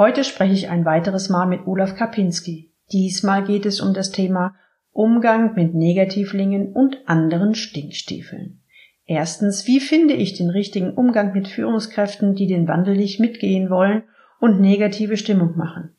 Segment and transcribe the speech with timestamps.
[0.00, 2.72] Heute spreche ich ein weiteres Mal mit Olaf Kapinski.
[2.90, 4.54] Diesmal geht es um das Thema
[4.92, 8.62] Umgang mit Negativlingen und anderen Stinkstiefeln.
[9.04, 14.04] Erstens, wie finde ich den richtigen Umgang mit Führungskräften, die den Wandel nicht mitgehen wollen
[14.40, 15.90] und negative Stimmung machen?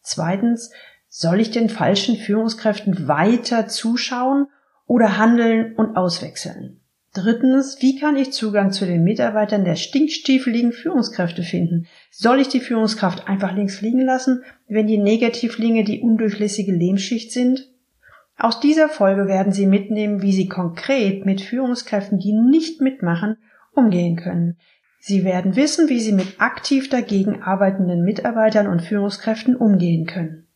[0.00, 0.72] Zweitens,
[1.10, 4.46] soll ich den falschen Führungskräften weiter zuschauen
[4.86, 6.79] oder handeln und auswechseln?
[7.12, 11.86] Drittens, wie kann ich Zugang zu den Mitarbeitern der stinkstiefeligen Führungskräfte finden?
[12.12, 17.68] Soll ich die Führungskraft einfach links liegen lassen, wenn die Negativlinge die undurchlässige Lehmschicht sind?
[18.38, 23.36] Aus dieser Folge werden Sie mitnehmen, wie Sie konkret mit Führungskräften, die nicht mitmachen,
[23.72, 24.56] umgehen können.
[25.00, 30.46] Sie werden wissen, wie Sie mit aktiv dagegen arbeitenden Mitarbeitern und Führungskräften umgehen können.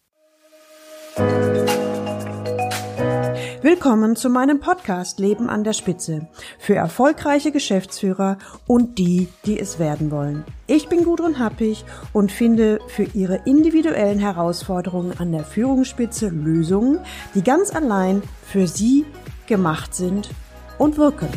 [3.65, 6.29] Willkommen zu meinem Podcast Leben an der Spitze
[6.59, 8.37] für erfolgreiche Geschäftsführer
[8.67, 10.45] und die, die es werden wollen.
[10.67, 11.83] Ich bin Gudrun Happig
[12.13, 16.99] und finde für Ihre individuellen Herausforderungen an der Führungsspitze Lösungen,
[17.35, 19.07] die ganz allein für Sie
[19.47, 20.29] gemacht sind
[20.77, 21.29] und wirken.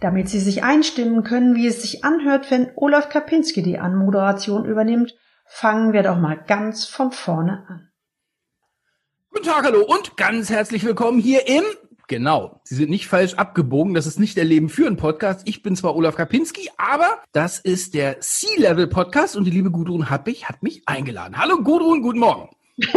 [0.00, 5.14] Damit Sie sich einstimmen können, wie es sich anhört, wenn Olaf Kapinski die Anmoderation übernimmt,
[5.54, 7.88] fangen wir doch mal ganz von vorne an.
[9.30, 11.62] Guten Tag, hallo und ganz herzlich willkommen hier im
[12.08, 13.94] Genau, Sie sind nicht falsch abgebogen.
[13.94, 15.42] Das ist nicht der Leben führen Podcast.
[15.44, 20.10] Ich bin zwar Olaf Kapinski, aber das ist der C-Level Podcast und die liebe Gudrun
[20.10, 21.38] Happig hat mich eingeladen.
[21.38, 22.50] Hallo Gudrun, guten Morgen.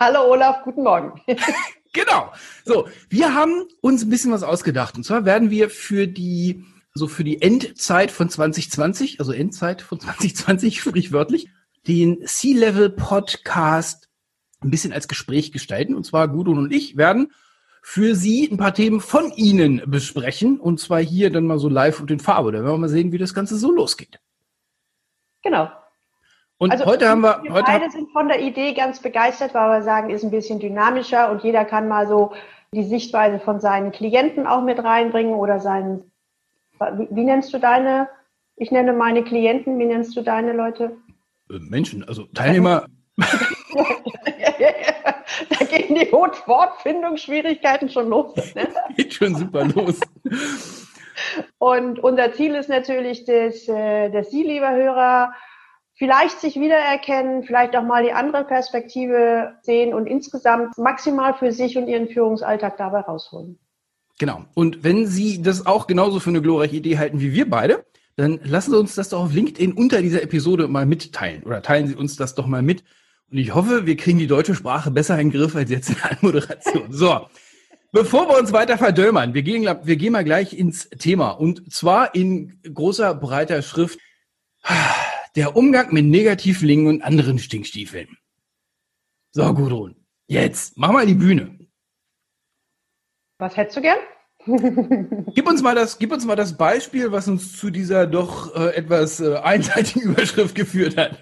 [0.00, 1.20] Hallo Olaf, guten Morgen.
[1.92, 2.32] genau.
[2.64, 6.64] So, wir haben uns ein bisschen was ausgedacht und zwar werden wir für die
[6.94, 11.50] so für die Endzeit von 2020, also Endzeit von 2020 sprichwörtlich,
[11.86, 14.08] den C-Level Podcast
[14.62, 15.94] ein bisschen als Gespräch gestalten.
[15.94, 17.32] Und zwar Gudrun und ich werden
[17.82, 20.60] für Sie ein paar Themen von Ihnen besprechen.
[20.60, 22.52] Und zwar hier dann mal so live und in Farbe.
[22.52, 24.20] Da werden wir mal sehen, wie das Ganze so losgeht.
[25.42, 25.70] Genau.
[26.58, 27.42] Und also, heute haben wir.
[27.42, 30.60] Wir heute beide sind von der Idee ganz begeistert, weil wir sagen, ist ein bisschen
[30.60, 32.34] dynamischer und jeder kann mal so
[32.74, 36.12] die Sichtweise von seinen Klienten auch mit reinbringen oder seinen.
[36.78, 38.10] Wie, wie nennst du deine?
[38.56, 39.78] Ich nenne meine Klienten.
[39.78, 40.98] Wie nennst du deine Leute?
[41.50, 42.86] Äh, Menschen, also Teilnehmer.
[43.16, 43.24] da
[45.66, 48.34] gehen die Wortfindungsschwierigkeiten schon los.
[48.54, 48.68] Ne?
[48.96, 49.98] Geht schon super los.
[51.58, 55.34] Und unser Ziel ist natürlich, dass, äh, dass Sie, lieber Hörer,
[55.94, 61.76] vielleicht sich wiedererkennen, vielleicht auch mal die andere Perspektive sehen und insgesamt maximal für sich
[61.76, 63.58] und Ihren Führungsalltag dabei rausholen.
[64.18, 64.44] Genau.
[64.54, 67.84] Und wenn Sie das auch genauso für eine glorreiche Idee halten wie wir beide,
[68.20, 71.86] dann lassen Sie uns das doch auf LinkedIn unter dieser Episode mal mitteilen oder teilen
[71.86, 72.84] Sie uns das doch mal mit.
[73.30, 75.96] Und ich hoffe, wir kriegen die deutsche Sprache besser in den Griff als jetzt in
[75.96, 76.92] der Anmoderation.
[76.92, 77.26] So.
[77.92, 81.30] Bevor wir uns weiter verdömern, wir gehen, wir gehen mal gleich ins Thema.
[81.30, 83.98] Und zwar in großer, breiter Schrift.
[85.36, 88.18] Der Umgang mit Negativlingen und anderen Stinkstiefeln.
[89.32, 89.96] So, Gudrun.
[90.26, 91.58] Jetzt, mach mal die Bühne.
[93.38, 93.98] Was hättest du gern?
[94.46, 98.74] Gib uns mal das, gib uns mal das Beispiel, was uns zu dieser doch äh,
[98.74, 101.18] etwas äh, einseitigen Überschrift geführt hat.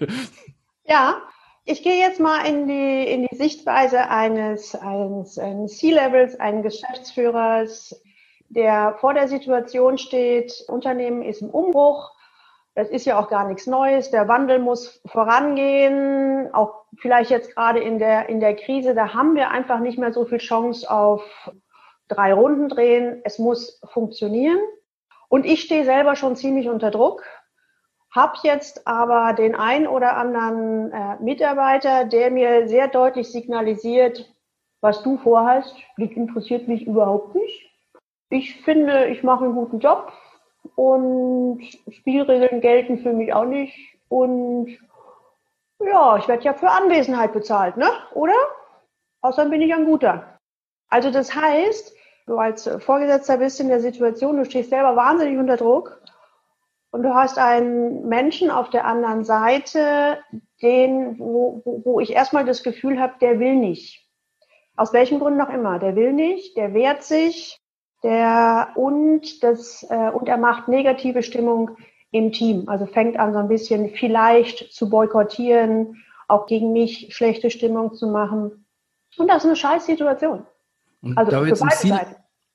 [0.85, 1.21] Ja,
[1.65, 8.01] ich gehe jetzt mal in die, in die Sichtweise eines, eines, eines C-Levels, eines Geschäftsführers,
[8.49, 12.11] der vor der Situation steht, Unternehmen ist im Umbruch.
[12.73, 14.09] Das ist ja auch gar nichts Neues.
[14.09, 16.49] Der Wandel muss vorangehen.
[16.53, 20.13] Auch vielleicht jetzt gerade in der, in der Krise, da haben wir einfach nicht mehr
[20.13, 21.21] so viel Chance auf
[22.09, 23.21] drei Runden drehen.
[23.23, 24.59] Es muss funktionieren.
[25.29, 27.23] Und ich stehe selber schon ziemlich unter Druck,
[28.11, 34.33] habe jetzt aber den ein oder anderen äh, Mitarbeiter, der mir sehr deutlich signalisiert,
[34.81, 37.69] was du vorhast, das interessiert mich überhaupt nicht.
[38.29, 40.11] Ich finde, ich mache einen guten Job
[40.75, 43.75] und Spielregeln gelten für mich auch nicht.
[44.07, 44.77] Und
[45.83, 47.89] ja, ich werde ja für Anwesenheit bezahlt, ne?
[48.13, 48.33] Oder?
[49.21, 50.39] Außerdem bin ich ein guter.
[50.89, 51.95] Also das heißt,
[52.29, 55.99] du als Vorgesetzter bist in der Situation, du stehst selber wahnsinnig unter Druck
[56.91, 60.19] und du hast einen Menschen auf der anderen Seite,
[60.61, 64.07] den, wo, wo, wo ich erstmal das Gefühl habe, der will nicht.
[64.75, 65.79] Aus welchen Gründen auch immer.
[65.79, 67.59] Der will nicht, der wehrt sich,
[68.03, 71.77] der und das äh, und er macht negative Stimmung
[72.11, 72.69] im Team.
[72.69, 78.07] Also fängt an so ein bisschen vielleicht zu boykottieren, auch gegen mich schlechte Stimmung zu
[78.07, 78.65] machen.
[79.17, 80.45] Und das ist eine scheiß Situation.
[81.01, 81.99] Und also da wir, jetzt im Ziel,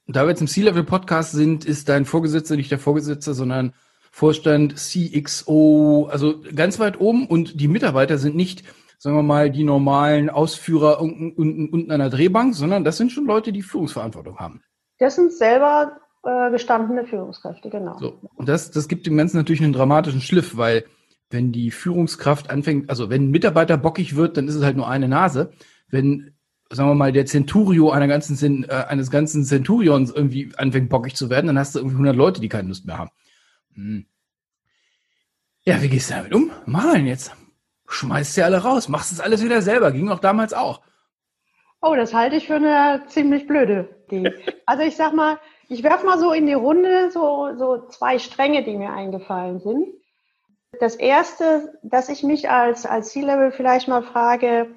[0.06, 3.72] da wir jetzt im C-Level-Podcast sind, ist dein Vorgesetzter nicht der Vorgesetzte, sondern
[4.10, 8.64] Vorstand CXO, also ganz weit oben und die Mitarbeiter sind nicht,
[8.98, 13.10] sagen wir mal, die normalen Ausführer unten, unten, unten an der Drehbank, sondern das sind
[13.10, 14.62] schon Leute, die Führungsverantwortung haben.
[14.98, 17.98] Das sind selber äh, gestandene Führungskräfte, genau.
[17.98, 18.20] So.
[18.36, 20.84] Und das, das gibt dem Ganzen natürlich einen dramatischen Schliff, weil
[21.30, 24.88] wenn die Führungskraft anfängt, also wenn ein Mitarbeiter bockig wird, dann ist es halt nur
[24.88, 25.50] eine Nase.
[25.88, 26.33] Wenn,
[26.74, 31.30] sagen wir mal, der Centurio einer ganzen, äh, eines ganzen Centurions irgendwie anfängt bockig zu
[31.30, 33.10] werden, dann hast du irgendwie 100 Leute, die keine Lust mehr haben.
[33.74, 34.06] Hm.
[35.64, 36.50] Ja, wie gehst du damit um?
[36.66, 37.32] Mach denn jetzt?
[37.88, 40.80] Schmeißt sie alle raus, machst es alles wieder selber, ging auch damals auch.
[41.80, 44.32] Oh, das halte ich für eine ziemlich blöde Idee.
[44.66, 45.38] Also ich sag mal,
[45.68, 49.88] ich werfe mal so in die Runde so, so zwei Stränge, die mir eingefallen sind.
[50.80, 54.74] Das erste, dass ich mich als, als C-Level vielleicht mal frage,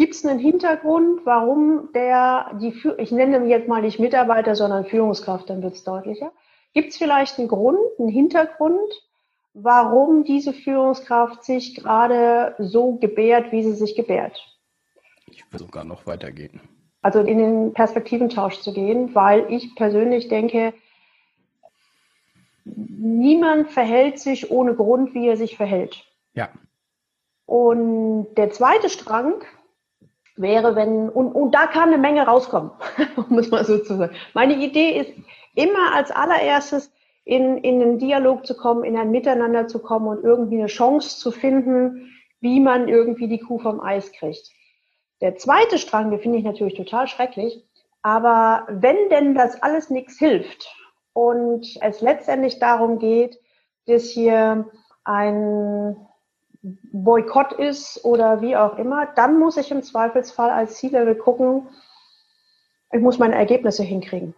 [0.00, 5.50] gibt es einen Hintergrund, warum der, die, ich nenne jetzt mal nicht Mitarbeiter, sondern Führungskraft,
[5.50, 6.32] dann wird es deutlicher.
[6.72, 8.90] Gibt es vielleicht einen Grund, einen Hintergrund,
[9.52, 14.40] warum diese Führungskraft sich gerade so gebärt, wie sie sich gebärt?
[15.26, 16.62] Ich würde sogar noch weitergehen.
[17.02, 20.72] Also in den Perspektiventausch zu gehen, weil ich persönlich denke,
[22.64, 26.06] niemand verhält sich ohne Grund, wie er sich verhält.
[26.32, 26.48] Ja.
[27.44, 29.44] Und der zweite Strang
[30.40, 32.70] wäre, wenn, und, und da kann eine Menge rauskommen,
[33.28, 34.14] muss man so zu sagen.
[34.34, 35.12] Meine Idee ist
[35.54, 36.92] immer als allererstes
[37.24, 41.18] in, in einen Dialog zu kommen, in ein Miteinander zu kommen und irgendwie eine Chance
[41.18, 42.10] zu finden,
[42.40, 44.50] wie man irgendwie die Kuh vom Eis kriegt.
[45.20, 47.62] Der zweite Strang, den finde ich natürlich total schrecklich,
[48.02, 50.74] aber wenn denn das alles nichts hilft
[51.12, 53.38] und es letztendlich darum geht,
[53.86, 54.70] dass hier
[55.04, 55.96] ein
[56.62, 61.68] Boykott ist oder wie auch immer, dann muss ich im Zweifelsfall als C-Level gucken,
[62.92, 64.34] ich muss meine Ergebnisse hinkriegen.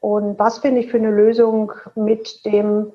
[0.00, 2.92] Und was finde ich für eine Lösung mit dem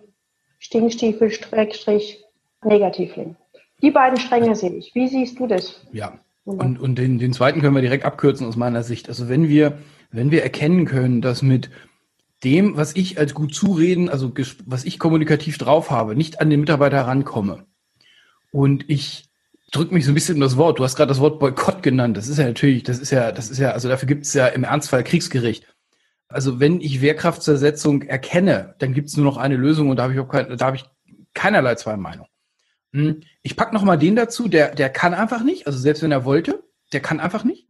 [0.59, 3.35] Stinkstiefel-Negativling?
[3.81, 4.95] Die beiden Stränge sehe ich.
[4.95, 5.85] Wie siehst du das?
[5.91, 6.13] Ja.
[6.45, 9.09] Und, und den, den zweiten können wir direkt abkürzen aus meiner Sicht.
[9.09, 9.79] Also wenn wir,
[10.11, 11.69] wenn wir erkennen können, dass mit
[12.43, 14.31] dem, was ich als gut zureden, also
[14.65, 17.65] was ich kommunikativ drauf habe, nicht an den Mitarbeiter rankomme.
[18.51, 19.27] Und ich
[19.71, 20.79] drücke mich so ein bisschen um das Wort.
[20.79, 22.17] Du hast gerade das Wort Boykott genannt.
[22.17, 24.47] Das ist ja natürlich, das ist ja, das ist ja, also dafür gibt es ja
[24.47, 25.67] im Ernstfall Kriegsgericht.
[26.29, 30.13] Also wenn ich Wehrkraftzersetzung erkenne, dann gibt es nur noch eine Lösung und da habe
[30.13, 30.85] ich auch kein, da habe ich
[31.33, 32.29] keinerlei zwei Meinungen.
[32.93, 36.11] Hm, ich pack noch mal den dazu, der, der kann einfach nicht, also selbst wenn
[36.11, 36.63] er wollte,
[36.93, 37.67] der kann einfach nicht.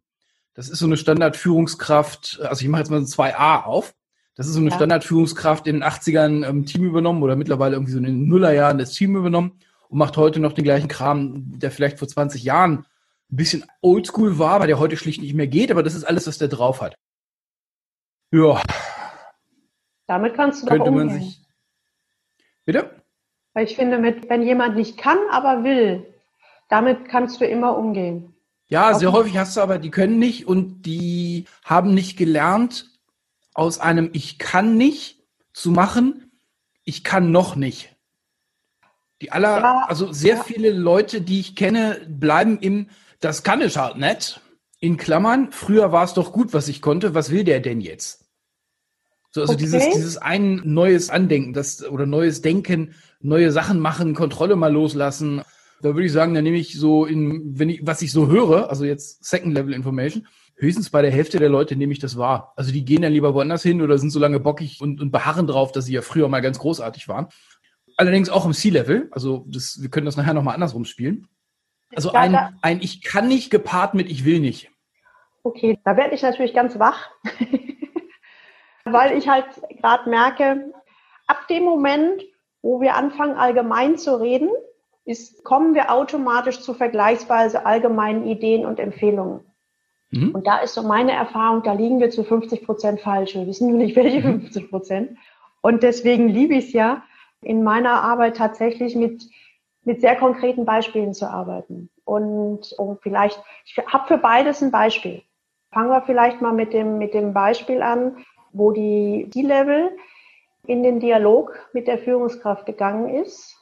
[0.54, 3.94] Das ist so eine Standardführungskraft, also ich mache jetzt mal so 2a auf.
[4.36, 4.76] Das ist so eine ja.
[4.76, 8.78] Standardführungskraft in den 80ern im ähm, Team übernommen oder mittlerweile irgendwie so in den Nullerjahren
[8.78, 9.60] das Team übernommen
[9.90, 12.86] und macht heute noch den gleichen Kram, der vielleicht vor 20 Jahren
[13.30, 16.28] ein bisschen oldschool war, aber der heute schlicht nicht mehr geht, aber das ist alles,
[16.28, 16.96] was der drauf hat.
[18.32, 18.62] Ja.
[20.06, 21.08] Damit kannst du Könnte doch umgehen.
[21.08, 21.42] Man sich
[22.66, 23.02] Bitte?
[23.54, 26.06] Weil ich finde, mit, wenn jemand nicht kann, aber will,
[26.70, 28.36] damit kannst du immer umgehen.
[28.68, 32.86] Ja, sehr häufig hast du aber, die können nicht und die haben nicht gelernt,
[33.54, 35.24] aus einem Ich kann nicht
[35.54, 36.32] zu machen,
[36.84, 37.97] ich kann noch nicht.
[39.22, 40.44] Die aller, ja, also sehr ja.
[40.44, 42.88] viele Leute, die ich kenne, bleiben im,
[43.20, 44.42] das kann ich halt nicht.
[44.80, 48.26] In Klammern, früher war es doch gut, was ich konnte, was will der denn jetzt?
[49.32, 49.64] So, also okay.
[49.64, 55.42] dieses, dieses ein neues Andenken, das, oder neues Denken, neue Sachen machen, Kontrolle mal loslassen.
[55.82, 58.70] Da würde ich sagen, da nehme ich so in, wenn ich, was ich so höre,
[58.70, 62.54] also jetzt Second Level Information, höchstens bei der Hälfte der Leute nehme ich das wahr.
[62.56, 65.48] Also die gehen dann lieber woanders hin oder sind so lange bockig und, und beharren
[65.48, 67.28] drauf, dass sie ja früher mal ganz großartig waren.
[67.98, 69.10] Allerdings auch im C-Level.
[69.12, 71.28] Also das, wir können das nachher nochmal andersrum spielen.
[71.96, 74.70] Also ein, ein Ich kann nicht gepaart mit Ich will nicht.
[75.44, 77.10] Okay, da werde ich natürlich ganz wach,
[78.84, 79.46] weil ich halt
[79.80, 80.74] gerade merke,
[81.26, 82.22] ab dem Moment,
[82.62, 84.50] wo wir anfangen, allgemein zu reden,
[85.06, 89.40] ist, kommen wir automatisch zu vergleichsweise allgemeinen Ideen und Empfehlungen.
[90.12, 90.32] Mhm.
[90.36, 93.36] Und da ist so meine Erfahrung, da liegen wir zu 50 Prozent falsch.
[93.36, 94.70] Wir wissen nur nicht, welche 50 mhm.
[94.70, 95.18] Prozent.
[95.62, 97.04] Und deswegen liebe ich es ja,
[97.42, 99.24] in meiner Arbeit tatsächlich mit,
[99.84, 101.90] mit sehr konkreten Beispielen zu arbeiten.
[102.06, 105.22] Und um vielleicht, ich habe für beides ein Beispiel.
[105.72, 109.92] Fangen wir vielleicht mal mit dem, mit dem Beispiel an, wo die D-Level
[110.66, 113.56] in den Dialog mit der Führungskraft gegangen ist.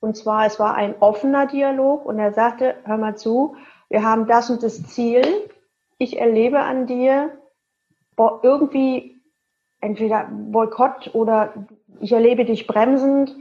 [0.00, 3.56] Und zwar, es war ein offener Dialog und er sagte, hör mal zu,
[3.88, 5.24] wir haben das und das Ziel.
[5.98, 7.38] Ich erlebe an dir
[8.42, 9.20] irgendwie
[9.80, 11.52] entweder Boykott oder
[12.00, 13.36] ich erlebe dich bremsend.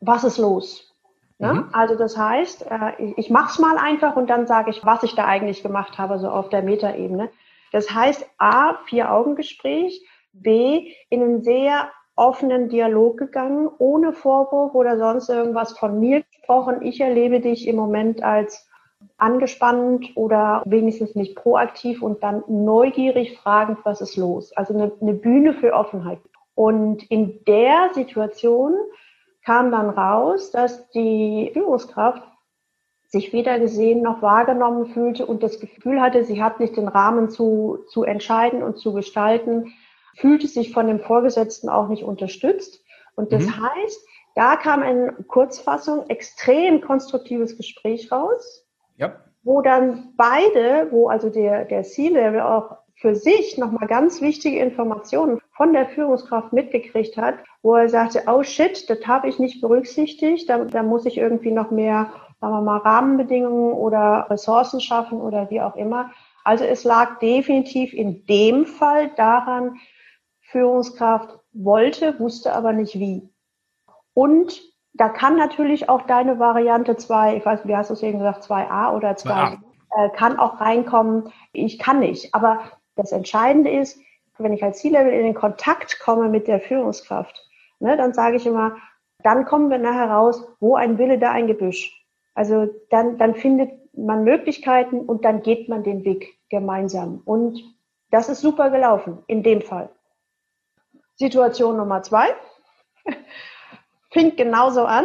[0.00, 0.94] Was ist los?
[1.38, 1.54] Ja?
[1.54, 1.68] Mhm.
[1.72, 5.14] Also das heißt, äh, ich mache es mal einfach und dann sage ich, was ich
[5.14, 7.30] da eigentlich gemacht habe, so auf der Metaebene.
[7.72, 15.28] Das heißt, A, Vier-Augen-Gespräch, B, in einen sehr offenen Dialog gegangen, ohne Vorwurf oder sonst
[15.28, 16.82] irgendwas von mir gesprochen.
[16.82, 18.68] Ich erlebe dich im Moment als
[19.16, 24.52] angespannt oder wenigstens nicht proaktiv und dann neugierig fragend, was ist los.
[24.56, 26.18] Also eine, eine Bühne für Offenheit.
[26.54, 28.74] Und in der Situation
[29.44, 32.22] kam dann raus, dass die Führungskraft
[33.12, 37.28] sich weder gesehen noch wahrgenommen fühlte und das Gefühl hatte, sie hat nicht den Rahmen
[37.28, 39.74] zu, zu entscheiden und zu gestalten,
[40.16, 42.82] fühlte sich von dem Vorgesetzten auch nicht unterstützt.
[43.14, 43.62] Und das mhm.
[43.62, 48.66] heißt, da kam in Kurzfassung extrem konstruktives Gespräch raus,
[48.96, 49.14] ja.
[49.42, 55.41] wo dann beide, wo also der, der C-Level auch für sich nochmal ganz wichtige Informationen
[55.52, 60.48] von der Führungskraft mitgekriegt hat, wo er sagte, oh shit, das habe ich nicht berücksichtigt,
[60.48, 65.50] da, da muss ich irgendwie noch mehr, sagen wir mal, Rahmenbedingungen oder Ressourcen schaffen oder
[65.50, 66.10] wie auch immer.
[66.44, 69.76] Also es lag definitiv in dem Fall daran,
[70.40, 73.28] Führungskraft wollte, wusste aber nicht wie.
[74.14, 74.60] Und
[74.94, 78.44] da kann natürlich auch deine Variante 2, ich weiß, wie hast du es eben gesagt,
[78.44, 79.58] 2a oder 2,
[79.96, 82.34] äh, kann auch reinkommen, ich kann nicht.
[82.34, 82.60] Aber
[82.96, 83.98] das Entscheidende ist,
[84.38, 87.48] wenn ich als C-Level in den Kontakt komme mit der Führungskraft,
[87.80, 88.76] ne, dann sage ich immer,
[89.22, 92.04] dann kommen wir nachher raus, wo ein Wille, da ein Gebüsch.
[92.34, 97.22] Also dann, dann findet man Möglichkeiten und dann geht man den Weg gemeinsam.
[97.24, 97.62] Und
[98.10, 99.90] das ist super gelaufen, in dem Fall.
[101.14, 102.34] Situation Nummer zwei
[104.10, 105.04] fing genauso an.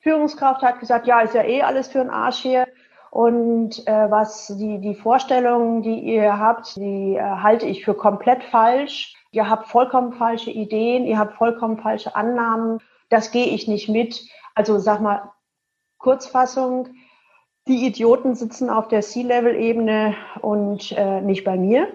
[0.00, 2.66] Führungskraft hat gesagt, ja, ist ja eh alles für den Arsch hier.
[3.10, 8.44] Und äh, was die, die Vorstellungen, die ihr habt, die äh, halte ich für komplett
[8.44, 9.14] falsch.
[9.32, 12.78] Ihr habt vollkommen falsche Ideen, ihr habt vollkommen falsche Annahmen.
[13.08, 14.28] Das gehe ich nicht mit.
[14.54, 15.32] Also sag mal,
[15.98, 16.88] Kurzfassung,
[17.66, 21.88] die Idioten sitzen auf der C-Level-Ebene und äh, nicht bei mir.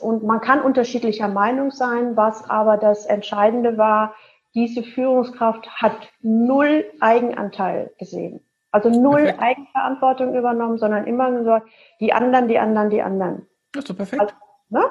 [0.00, 4.14] Und man kann unterschiedlicher Meinung sein, was aber das Entscheidende war,
[4.54, 8.43] diese Führungskraft hat null Eigenanteil gesehen.
[8.74, 9.40] Also null perfekt.
[9.40, 11.68] Eigenverantwortung übernommen, sondern immer gesagt,
[12.00, 13.46] die anderen, die anderen, die anderen.
[13.72, 14.20] Das ist doch perfekt.
[14.20, 14.34] Also,
[14.68, 14.84] ne?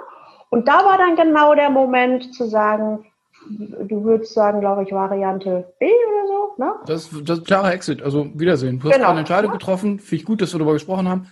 [0.50, 3.06] Und da war dann genau der Moment zu sagen,
[3.50, 6.64] du würdest sagen, glaube ich, Variante B oder so.
[6.64, 6.74] Ne?
[6.86, 8.02] Das, das ist klarer Exit.
[8.02, 8.80] Also Wiedersehen.
[8.80, 9.10] Du hast genau.
[9.10, 9.58] eine Entscheidung ja.
[9.58, 10.00] getroffen.
[10.00, 11.28] Finde ich gut, dass wir darüber gesprochen haben.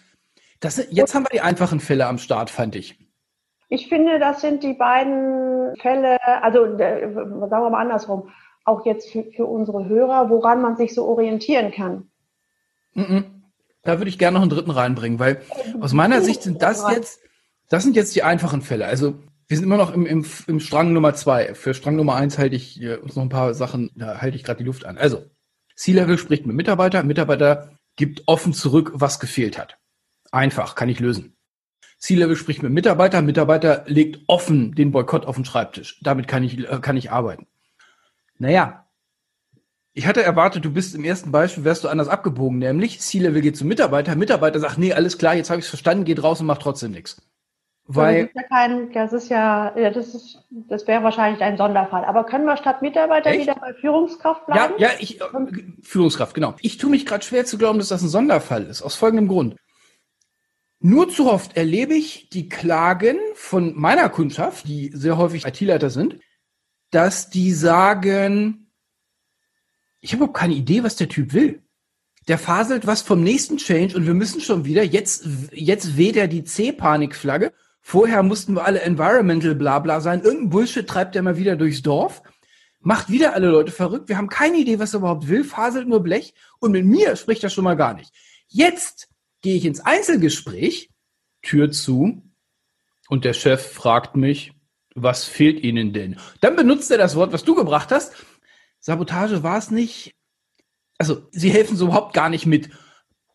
[0.60, 3.00] Das, jetzt haben wir die einfachen Fälle am Start, fand ich.
[3.70, 8.29] Ich finde, das sind die beiden Fälle, also äh, sagen wir mal andersrum,
[8.65, 12.11] auch jetzt für, für unsere Hörer, woran man sich so orientieren kann.
[12.93, 15.41] Da würde ich gerne noch einen dritten reinbringen, weil
[15.79, 17.19] aus meiner Sicht sind das jetzt,
[17.69, 18.86] das sind jetzt die einfachen Fälle.
[18.86, 21.53] Also wir sind immer noch im, im, im Strang Nummer zwei.
[21.55, 24.45] Für Strang Nummer eins halte ich äh, uns noch ein paar Sachen, da halte ich
[24.45, 24.98] gerade die Luft an.
[24.98, 25.25] Also,
[25.75, 29.77] C-Level spricht mit Mitarbeiter, Mitarbeiter gibt offen zurück, was gefehlt hat.
[30.31, 31.36] Einfach, kann ich lösen.
[31.98, 36.00] C-Level spricht mit Mitarbeiter, Mitarbeiter legt offen den Boykott auf den Schreibtisch.
[36.01, 37.48] Damit kann ich, äh, kann ich arbeiten.
[38.38, 38.88] Naja,
[39.93, 43.57] ich hatte erwartet, du bist im ersten Beispiel, wärst du anders abgebogen, nämlich C-Level geht
[43.57, 46.48] zum Mitarbeiter, Mitarbeiter sagt, nee, alles klar, jetzt habe ich es verstanden, geht raus und
[46.48, 47.21] macht trotzdem nichts.
[47.88, 51.57] Weil, das ist ja kein, das ist ja, ja das ist, das wäre wahrscheinlich ein
[51.57, 52.05] Sonderfall.
[52.05, 53.41] Aber können wir statt Mitarbeiter echt?
[53.41, 54.75] wieder bei Führungskraft bleiben?
[54.77, 55.25] Ja, ja, ich, äh,
[55.81, 56.53] Führungskraft, genau.
[56.62, 59.55] Ich tue mich gerade schwer zu glauben, dass das ein Sonderfall ist, aus folgendem Grund.
[60.79, 66.17] Nur zu oft erlebe ich die Klagen von meiner Kundschaft, die sehr häufig IT-Leiter sind,
[66.91, 68.61] dass die sagen,
[70.01, 71.62] ich habe überhaupt keine Idee, was der Typ will.
[72.27, 76.27] Der faselt was vom nächsten Change und wir müssen schon wieder, jetzt, jetzt weht er
[76.27, 77.53] die C-Panikflagge.
[77.81, 80.22] Vorher mussten wir alle environmental bla bla sein.
[80.22, 82.22] Irgendein Bullshit treibt er mal wieder durchs Dorf.
[82.79, 84.10] Macht wieder alle Leute verrückt.
[84.10, 85.43] Wir haben keine Idee, was er überhaupt will.
[85.43, 86.34] Faselt nur Blech.
[86.60, 88.12] Und mit mir spricht er schon mal gar nicht.
[88.48, 89.10] Jetzt
[89.41, 90.89] gehe ich ins Einzelgespräch,
[91.41, 92.24] Tür zu.
[93.08, 94.53] Und der Chef fragt mich,
[94.93, 96.17] was fehlt Ihnen denn?
[96.39, 98.13] Dann benutzt er das Wort, was du gebracht hast
[98.82, 100.16] Sabotage war es nicht.
[100.98, 102.70] Also, sie helfen so überhaupt gar nicht mit.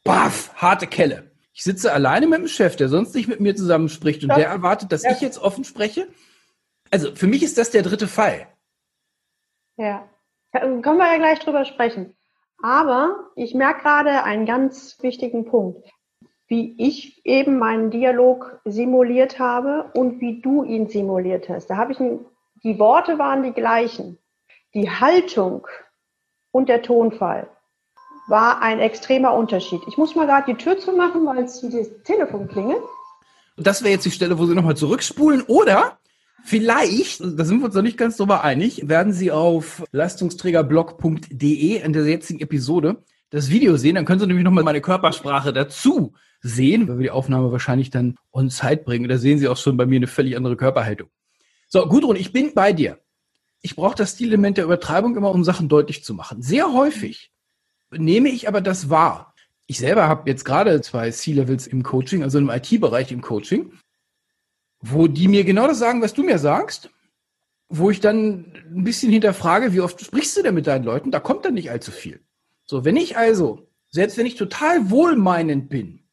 [0.04, 1.30] Baff, harte Kelle.
[1.52, 4.36] Ich sitze alleine mit dem Chef, der sonst nicht mit mir zusammenspricht und ja.
[4.36, 5.12] der erwartet, dass ja.
[5.12, 6.08] ich jetzt offen spreche.
[6.90, 8.48] Also, für mich ist das der dritte Fall.
[9.76, 10.08] Ja.
[10.52, 12.16] Können wir ja gleich drüber sprechen.
[12.62, 15.88] Aber ich merke gerade einen ganz wichtigen Punkt.
[16.48, 21.68] Wie ich eben meinen Dialog simuliert habe und wie du ihn simuliert hast.
[21.68, 22.24] Da habe ich ein,
[22.62, 24.18] die Worte waren die gleichen
[24.76, 25.66] die Haltung
[26.52, 27.48] und der Tonfall
[28.28, 29.80] war ein extremer Unterschied.
[29.88, 32.82] Ich muss mal gerade die Tür zumachen, weil es hier das Telefon klingelt.
[33.56, 35.98] Und das wäre jetzt die Stelle, wo Sie nochmal zurückspulen oder
[36.44, 41.92] vielleicht, da sind wir uns noch nicht ganz drüber einig, werden Sie auf leistungsträgerblog.de in
[41.94, 43.94] der jetzigen Episode das Video sehen.
[43.94, 48.16] Dann können Sie nämlich nochmal meine Körpersprache dazu sehen, weil wir die Aufnahme wahrscheinlich dann
[48.30, 49.08] on Zeit bringen.
[49.08, 51.08] Da sehen Sie auch schon bei mir eine völlig andere Körperhaltung.
[51.66, 52.98] So, Gudrun, ich bin bei dir
[53.62, 56.42] ich brauche das Stilelement der Übertreibung immer, um Sachen deutlich zu machen.
[56.42, 57.32] Sehr häufig
[57.90, 59.34] nehme ich aber das wahr.
[59.66, 63.72] Ich selber habe jetzt gerade zwei C-Levels im Coaching, also im IT-Bereich im Coaching,
[64.80, 66.90] wo die mir genau das sagen, was du mir sagst.
[67.68, 71.10] wo ich dann ein bisschen hinterfrage, wie oft sprichst du denn mit deinen Leuten?
[71.10, 72.20] Da kommt dann nicht allzu viel.
[72.64, 76.04] So, wenn ich also, selbst wenn ich total wohlmeinend bin,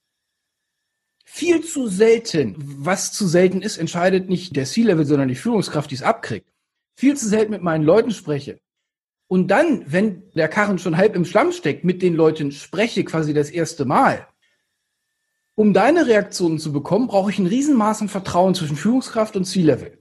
[1.26, 5.96] viel zu selten, was zu selten ist, entscheidet nicht der C-Level, sondern die Führungskraft, die
[5.96, 6.48] es abkriegt,
[6.96, 8.60] viel zu selten mit meinen Leuten spreche.
[9.28, 13.34] Und dann, wenn der Karren schon halb im Schlamm steckt, mit den Leuten spreche, quasi
[13.34, 14.28] das erste Mal,
[15.56, 19.98] um deine Reaktionen zu bekommen, brauche ich ein Riesenmaß an Vertrauen zwischen Führungskraft und C-Level.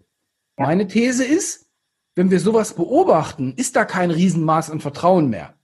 [0.57, 1.67] Meine These ist,
[2.15, 5.55] wenn wir sowas beobachten, ist da kein Riesenmaß an Vertrauen mehr.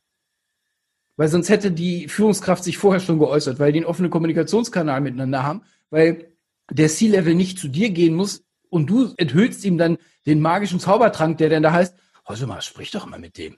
[1.16, 5.42] Weil sonst hätte die Führungskraft sich vorher schon geäußert, weil die einen offenen Kommunikationskanal miteinander
[5.42, 6.32] haben, weil
[6.70, 11.38] der C-Level nicht zu dir gehen muss und du enthüllst ihm dann den magischen Zaubertrank,
[11.38, 11.94] der dann da heißt,
[12.24, 13.56] also mal, sprich doch mal mit dem.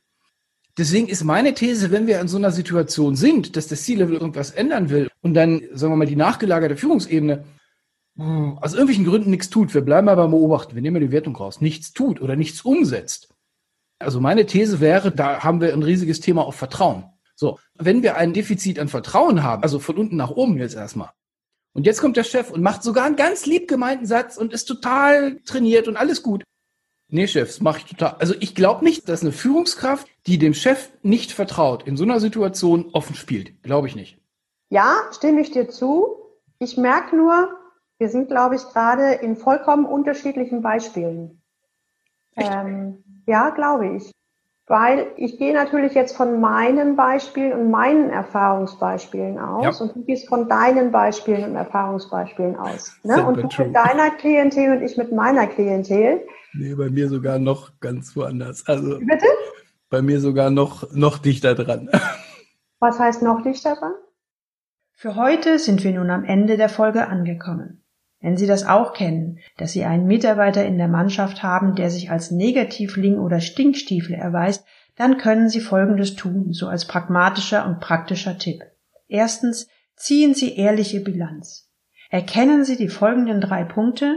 [0.79, 4.51] Deswegen ist meine These, wenn wir in so einer Situation sind, dass das C-Level irgendwas
[4.53, 7.45] ändern will und dann, sagen wir mal, die nachgelagerte Führungsebene
[8.17, 11.61] hm, aus irgendwelchen Gründen nichts tut, wir bleiben aber beobachten, wir nehmen die Wertung raus,
[11.61, 13.35] nichts tut oder nichts umsetzt.
[13.99, 17.05] Also meine These wäre, da haben wir ein riesiges Thema auf Vertrauen.
[17.35, 21.11] So, wenn wir ein Defizit an Vertrauen haben, also von unten nach oben jetzt erstmal,
[21.73, 24.65] und jetzt kommt der Chef und macht sogar einen ganz lieb gemeinten Satz und ist
[24.65, 26.45] total trainiert und alles gut.
[27.13, 28.17] Nee, Chefs, mache ich total.
[28.21, 32.21] Also ich glaube nicht, dass eine Führungskraft, die dem Chef nicht vertraut, in so einer
[32.21, 33.63] Situation offen spielt.
[33.63, 34.19] Glaube ich nicht.
[34.69, 36.17] Ja, stimme ich dir zu.
[36.61, 37.57] Ich merke nur,
[37.99, 41.43] wir sind, glaube ich, gerade in vollkommen unterschiedlichen Beispielen.
[42.37, 44.13] Ähm, ja, glaube ich.
[44.71, 49.85] Weil ich gehe natürlich jetzt von meinen Beispielen und meinen Erfahrungsbeispielen aus ja.
[49.85, 52.97] und du gehst von deinen Beispielen und Erfahrungsbeispielen aus.
[53.03, 53.27] Ne?
[53.27, 53.67] Und du true.
[53.67, 56.25] mit deiner Klientel und ich mit meiner Klientel.
[56.53, 58.65] Nee, bei mir sogar noch ganz woanders.
[58.69, 59.27] Also Bitte?
[59.89, 61.91] Bei mir sogar noch, noch dichter dran.
[62.79, 63.95] Was heißt noch dichter dran?
[64.93, 67.80] Für heute sind wir nun am Ende der Folge angekommen.
[68.21, 72.11] Wenn Sie das auch kennen, dass Sie einen Mitarbeiter in der Mannschaft haben, der sich
[72.11, 74.65] als Negativling oder Stinkstiefel erweist,
[74.97, 78.63] dann können Sie Folgendes tun, so als pragmatischer und praktischer Tipp.
[79.09, 81.71] Erstens, ziehen Sie ehrliche Bilanz.
[82.11, 84.17] Erkennen Sie die folgenden drei Punkte,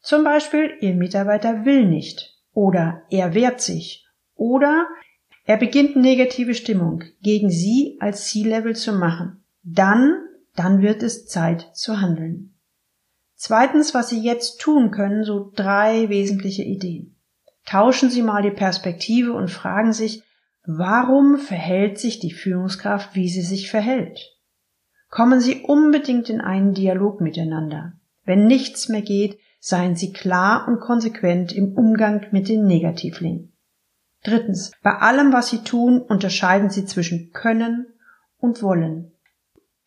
[0.00, 4.86] zum Beispiel Ihr Mitarbeiter will nicht oder er wehrt sich oder
[5.44, 9.44] er beginnt negative Stimmung gegen Sie als C-Level zu machen.
[9.62, 10.22] Dann,
[10.54, 12.57] dann wird es Zeit zu handeln.
[13.40, 17.14] Zweitens, was Sie jetzt tun können, so drei wesentliche Ideen.
[17.64, 20.24] Tauschen Sie mal die Perspektive und fragen sich,
[20.66, 24.18] warum verhält sich die Führungskraft, wie sie sich verhält?
[25.08, 27.92] Kommen Sie unbedingt in einen Dialog miteinander.
[28.24, 33.52] Wenn nichts mehr geht, seien Sie klar und konsequent im Umgang mit den Negativlingen.
[34.24, 37.86] Drittens, bei allem, was Sie tun, unterscheiden Sie zwischen können
[38.38, 39.12] und wollen.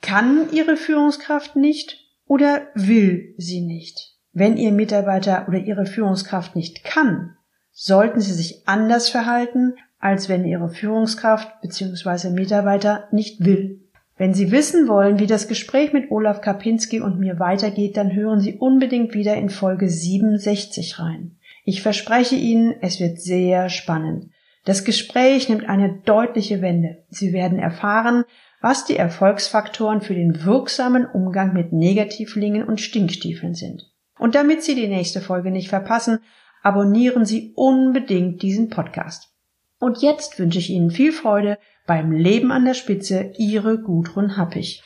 [0.01, 2.00] Kann Ihre Führungskraft nicht,
[2.31, 4.13] oder will sie nicht.
[4.31, 7.35] Wenn Ihr Mitarbeiter oder Ihre Führungskraft nicht kann,
[7.73, 12.29] sollten Sie sich anders verhalten, als wenn Ihre Führungskraft bzw.
[12.29, 13.81] Mitarbeiter nicht will.
[14.15, 18.39] Wenn Sie wissen wollen, wie das Gespräch mit Olaf Kapinski und mir weitergeht, dann hören
[18.39, 21.35] Sie unbedingt wieder in Folge 67 rein.
[21.65, 24.29] Ich verspreche Ihnen, es wird sehr spannend.
[24.63, 27.03] Das Gespräch nimmt eine deutliche Wende.
[27.09, 28.23] Sie werden erfahren,
[28.61, 33.91] was die Erfolgsfaktoren für den wirksamen Umgang mit Negativlingen und Stinkstiefeln sind.
[34.17, 36.19] Und damit Sie die nächste Folge nicht verpassen,
[36.61, 39.29] abonnieren Sie unbedingt diesen Podcast.
[39.79, 44.83] Und jetzt wünsche ich Ihnen viel Freude beim Leben an der Spitze, Ihre Gudrun Happig.